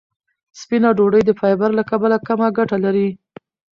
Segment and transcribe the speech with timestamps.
[0.59, 3.07] سپینه ډوډۍ د فایبر له کبله کمه ګټه لري.